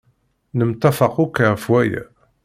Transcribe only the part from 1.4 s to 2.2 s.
ɣef waya.